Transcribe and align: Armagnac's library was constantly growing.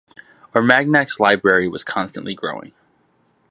Armagnac's 0.55 1.19
library 1.19 1.67
was 1.67 1.83
constantly 1.83 2.33
growing. 2.33 2.71